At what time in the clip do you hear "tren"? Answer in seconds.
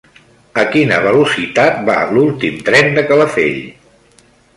2.71-2.89